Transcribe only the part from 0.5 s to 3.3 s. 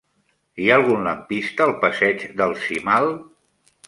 Hi ha algun lampista al passeig del Cimal?